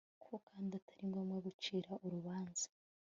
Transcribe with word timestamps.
ko 0.23 0.33
kandi 0.47 0.71
atari 0.79 1.03
ngombwa 1.09 1.35
gucira 1.45 1.91
urubanza 2.05 2.65